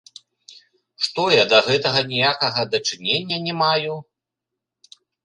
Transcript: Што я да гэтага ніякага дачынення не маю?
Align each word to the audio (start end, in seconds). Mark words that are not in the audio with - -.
Што 1.07 1.25
я 1.33 1.43
да 1.51 1.59
гэтага 1.67 2.01
ніякага 2.13 2.61
дачынення 2.73 3.37
не 3.49 3.53
маю? 3.61 3.93